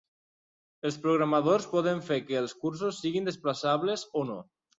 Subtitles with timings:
[0.89, 4.41] Els programadors poden fer que els cursors siguin desplaçables o no.